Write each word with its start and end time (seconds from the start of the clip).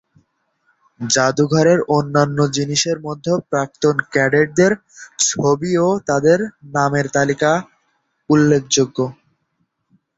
জাদুঘরের 0.99 1.79
অন্যান্য 1.91 2.37
জিনিসের 2.55 2.97
মধ্যে 2.99 3.31
প্রাক্তন 3.49 3.95
ক্যাডেটদের 4.11 4.71
ছবি 5.23 5.71
ও 5.79 6.09
তাদের 6.09 6.39
নামের 6.75 7.05
তালিকা 7.15 7.51
উল্লেখযোগ্য। 8.29 8.97